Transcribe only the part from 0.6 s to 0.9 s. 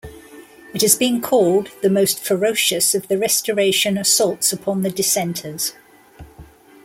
It